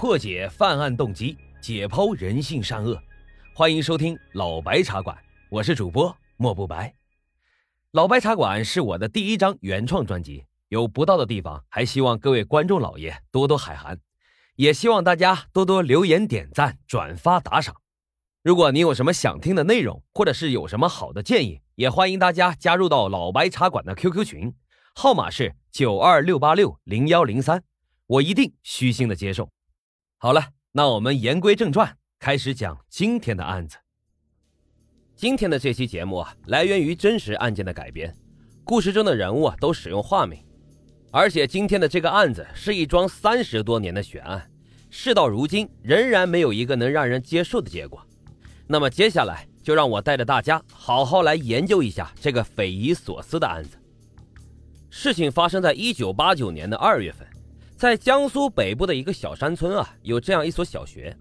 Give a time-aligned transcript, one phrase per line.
[0.00, 2.98] 破解犯案动机，解剖人性善恶。
[3.54, 5.14] 欢迎收听老白茶馆，
[5.50, 6.94] 我是主播莫不白。
[7.90, 14.00] 老白茶馆是我的第一张原创专辑，有不到的地方，还希望各位观众老爷多多海涵，
[14.56, 17.76] 也希望大家多多留言、点赞、转发、打赏。
[18.42, 24.54] 如果你有什么想听的内容，或者是有什么好的建议，也欢迎大家加入到老白茶馆的 QQ 群，
[24.94, 27.62] 号码是九二六八六零幺零三，
[28.06, 29.50] 我一定虚心的接受。
[30.22, 33.78] 好了，那我们言归正传，开始讲今天的案子。
[35.16, 38.14] 今天的这期节目啊，来源于真实案件的改编，
[38.62, 40.38] 故事中的人物啊都使用化名，
[41.10, 44.50] 而且今天的这个案子是一桩三十多年的悬案，
[44.90, 48.06] 事到如今仍然没有一个能让人接受的结果。
[48.66, 53.78] 那么接下来就让我带着大家好好来研究一下这个匪夷所思的案子。
[54.90, 57.26] 事情发生在一九八九年的二月份。
[57.80, 61.16] 在江苏北部的一个小山村啊，有这样一所小学。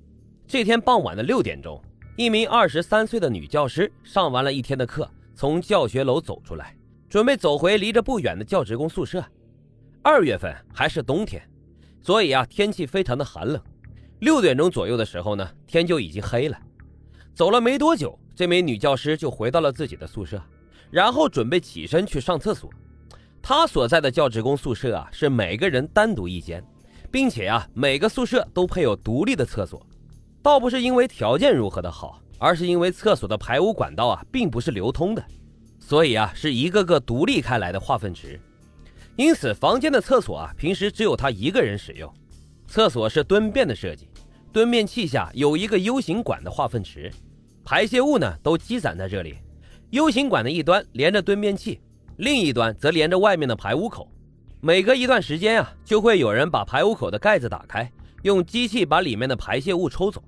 [0.45, 1.81] 这天傍晚的六点钟，
[2.17, 6.75] 一名二十三岁的女教师上完了一天的课，从教学楼走出来，
[7.07, 9.23] 准备走回离着不远的教职工宿舍。
[10.01, 11.41] 二月份还是冬天，
[12.01, 13.63] 所以啊，天气非常的寒冷。
[14.19, 16.59] 六点钟左右的时候呢，天就已经黑了。
[17.33, 20.43] 走了没多久，这名女教师就回到了自己的宿舍，
[20.91, 22.69] 然后准备起身去上厕所。
[23.41, 26.63] 他所在的教职工宿舍啊，是每个人单独一间，
[27.09, 29.85] 并且啊，每个宿舍都配有独立的厕所。
[30.41, 35.23] 倒不是因为条件如何的好，而是因为厕所的排污管道啊，并不是流通的，
[35.79, 38.39] 所以啊，是一个个独立开来的化粪池。
[39.15, 42.13] 因此，房间的厕所啊，平时只有他一个人使用。
[42.67, 44.07] 厕所是蹲便的设计，
[44.53, 47.11] 蹲便器下有一个 U 型管的化粪池，
[47.65, 49.37] 排泄物呢都积攒在这里。
[49.89, 51.81] U 型管的一端连着蹲便器。
[52.19, 54.11] 另一端则连着外面的排污口，
[54.59, 57.89] 每隔一段时间啊，就会有人把排污口的盖子打开，
[58.23, 60.21] 用机器把里面的排泄物抽走。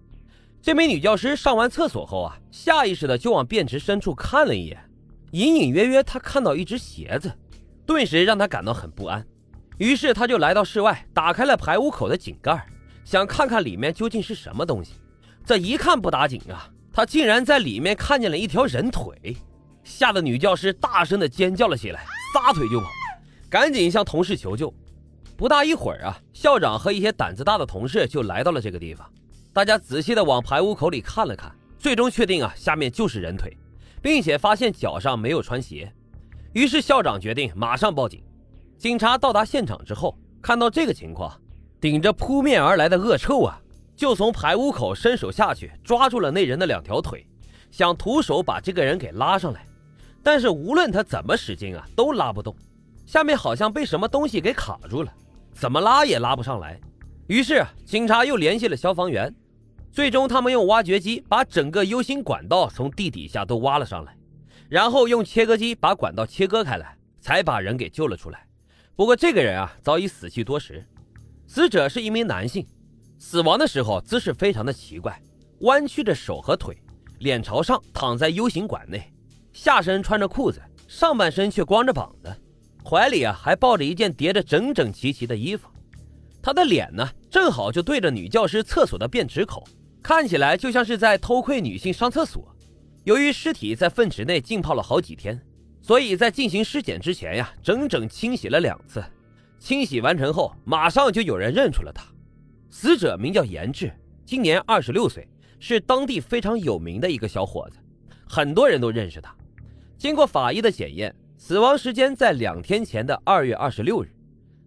[0.62, 4.82] 这名女教师上完厕所后啊，下意识的就往便池深处看了一眼，
[5.32, 7.30] 隐隐约约她看到一只鞋子，
[7.86, 9.28] 顿时让她感到很不安。
[9.78, 12.66] 于是她就来到室外，打开了排污口的井盖，
[13.04, 14.94] 想看看里面究竟是什么东西。
[15.46, 19.36] 这一看不打紧啊，她竟然在里面看见了一条人腿。
[19.84, 22.88] 吓得女教师大声的尖叫了起来，撒腿就跑，
[23.50, 24.74] 赶紧向同事求救。
[25.36, 29.10] 不大一会儿啊，校长和一些胆子大的同事就来到了这个地方。
[29.54, 33.58] 大家仔细的往排污口里看了看，最终确定啊，下面就是人腿，
[34.02, 35.92] 并且发现脚上没有穿鞋。
[36.54, 38.24] 于是校长决定马上报警。
[38.78, 41.36] 警察到达现场之后，看到这个情况，
[41.80, 43.60] 顶着扑面而来的恶臭啊，
[43.96, 47.26] 就从排污口伸手下去抓住了那人的两条腿，
[47.72, 49.66] 想徒手把这个人给拉上来。
[50.24, 52.56] 但是无论他怎么使劲啊，都拉不动，
[53.06, 55.14] 下面好像被什么东西给卡住了，
[55.54, 56.80] 怎么拉也拉不上来。
[57.28, 59.34] 于是警察又联系了消防员，
[59.92, 64.16] 最终他们用挖掘机把整个 U 型管道从地底下都挖了上来，
[64.70, 68.46] 然后用切割机把管道切割开来，才把人给救了出来。
[68.96, 70.86] 不过这个人啊，早已死去多时。
[71.48, 72.66] 死者是一名男性，
[73.18, 75.22] 死亡的时候姿势非常的奇怪，
[75.62, 76.78] 弯曲着手和腿，
[77.20, 79.11] 脸朝上躺在 U 型管内。
[79.54, 82.36] 下身穿着裤子，上半身却光着膀子，
[82.84, 85.68] 怀里啊还抱着一件叠着整整齐齐的衣服。
[86.42, 89.64] 他的脸呢，正好就对着女教师厕所的便池口，
[90.02, 92.48] 看起来就像是在偷窥女性上厕所。
[93.04, 95.40] 由于尸体在粪池内浸泡了好几天，
[95.82, 99.04] 所以在进行尸检之前呀，整整清洗了两次。
[99.60, 102.04] 清洗完成后，马上就有人认出了他。
[102.70, 103.92] 死者名叫严志，
[104.26, 105.28] 今年二十六岁，
[105.60, 107.78] 是当地非常有名的一个小伙子，
[108.28, 109.36] 很多人都认识他。
[110.02, 114.12] 经过法医的检验，死亡时间在两天前的二月二十六日。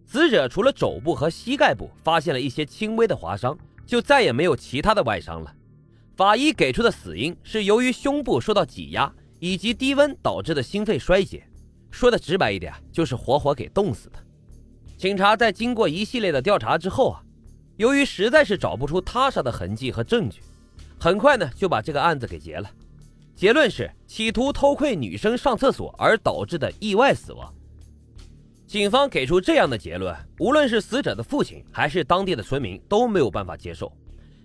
[0.06, 5.52] 死者除了肘部和膝盖部发现了一些轻微的划伤，就再也没有其他的外伤了。
[6.14, 11.44] 法医给出的死因是由于胸部受到挤压以及低温导致的心肺衰竭。
[11.90, 14.18] 说的直白一点，就是活活给冻死的。
[14.96, 17.20] 警察在经过一系列的调查之后啊，
[17.76, 20.38] 由于实在是找不出他杀的痕迹和证据，
[20.96, 22.70] 很快呢就把这个案子给结了。
[23.34, 27.52] 结论是企图偷窥女生上厕所而导致的意外死亡。
[28.66, 33.92] 警方给出这样的结论，无论是死者的父亲还是当地的村民都没有办法接受，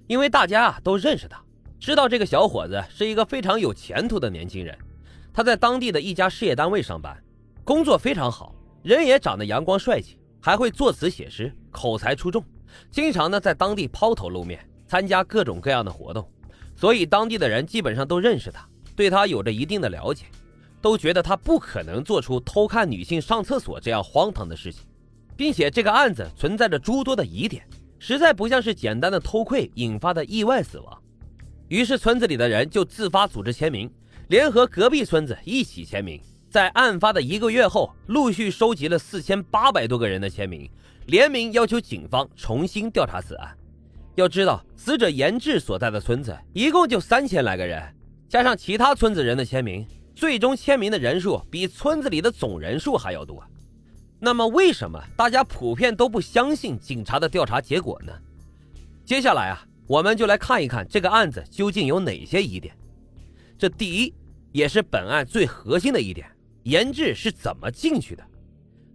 [0.08, 1.42] 因为大家啊都认识他，
[1.80, 4.78] 知道这个小伙子是一个非常有前途的年轻人。
[5.32, 7.16] 他在当地的一家事业单位上班，
[7.64, 8.54] 工作非常好，
[8.84, 12.44] 人也长得阳光帅气，还会作词写诗，口才出众，
[12.92, 16.28] 经常呢在当地抛头露面，参加各种各样的活动，
[16.76, 18.68] 所以当地的人基本上都认识他。
[19.00, 20.26] 对他有着一定的了解，
[20.82, 24.82] 都觉得他不可能做出偷看女性上厕所这样荒唐的事情，
[25.38, 27.66] 并且这个案子存在着诸多的疑点，
[27.98, 31.02] 实在不像是简单的偷窥引发的意外死亡。
[31.70, 33.90] 于是村子里的人就自发组织签名，
[34.28, 36.22] 联合隔壁村子一起签名。
[36.50, 40.70] 在案发的一个月后，陆续收集了四千八百多个人的签名，
[41.06, 43.56] 联名要求警方重新调查此案。
[44.16, 47.82] 要知道，死者严志所在的村子一共就三千来个人，
[48.30, 49.84] 加上其他村子人的签名，
[50.16, 53.44] 最终签名的人数比村子里的总人数还要多。
[54.20, 58.14] 那么，为什么大家普遍都不相信警察的调查结果呢？
[59.04, 62.78] 接下来啊，我们就来看一看这个案子究竟有哪些疑点。
[63.58, 64.14] 这第一，
[64.52, 66.30] 也是本案最核心的一点。
[66.64, 68.24] 研制是怎么进去的？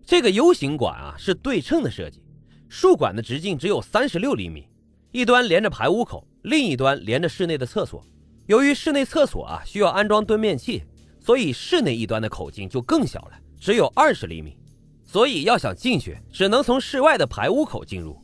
[0.07, 2.23] 这个 U 型管啊是对称的设计，
[2.69, 4.69] 竖管的直径只有三十六厘米，
[5.11, 8.07] 一端连着排污口，另一端连着室内的厕所。
[8.46, 10.85] 由于室内厕所啊需要安装蹲便器，
[11.19, 14.58] 所以室内一端的口径就更小了，只有二十厘米。
[15.05, 18.19] 所以要想进去，只能从室外的排污口进入。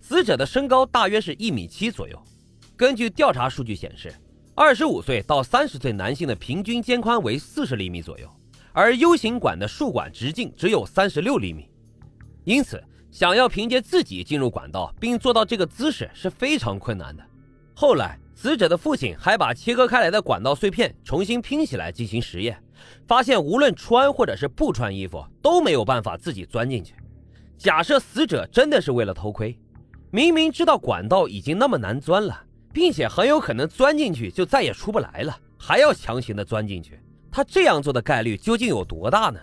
[0.00, 2.22] 死者的身高大约是一米七左右。
[2.76, 4.14] 根据调查数据显示，
[4.54, 8.28] 二十五岁到三十岁男性的平均肩宽为四十厘米左右。
[8.72, 11.70] 而 U 型管的竖管直径只有三十六厘米，
[12.44, 17.24] 因此想要凭借自己进入管道并做到这个姿势是非常困难的。
[17.74, 22.60] 后来，死者的父亲还把切割开来的管道碎片重新拼起来进行实验，
[23.06, 26.94] 发现无论穿或者是不穿衣服都没有办法自己钻进去。
[27.56, 29.56] 假设死者真的是为了偷窥，
[30.10, 37.00] 明明知道管道已经那么难钻了，并且很有可能钻进去就再也出不来了，还要强行的钻进去。
[37.30, 39.40] 他这样做的概率究竟有多大呢？